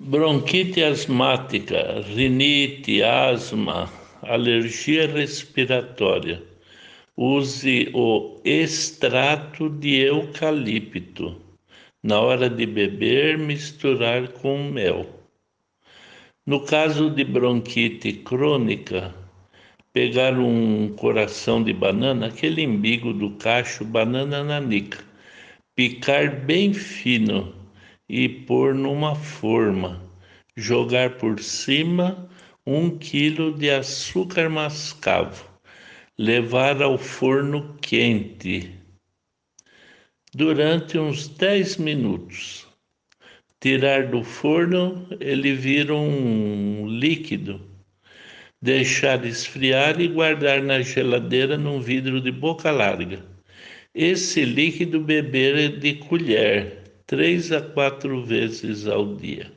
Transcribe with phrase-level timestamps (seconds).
[0.00, 3.88] Bronquite asmática, rinite, asma,
[4.22, 6.42] alergia respiratória.
[7.16, 11.40] Use o extrato de eucalipto.
[12.02, 15.06] Na hora de beber, misturar com mel.
[16.44, 19.14] No caso de bronquite crônica,
[19.92, 24.98] pegar um coração de banana, aquele embigo do cacho, banana nanica,
[25.76, 27.63] picar bem fino
[28.08, 30.02] e pôr numa forma,
[30.56, 32.28] jogar por cima
[32.66, 35.44] um quilo de açúcar mascavo,
[36.18, 38.72] levar ao forno quente
[40.34, 42.66] durante uns 10 minutos.
[43.60, 47.60] Tirar do forno, ele vira um líquido.
[48.60, 53.24] Deixar esfriar e guardar na geladeira num vidro de boca larga.
[53.94, 59.52] Esse líquido beber de colher três a quatro vezes ao dia.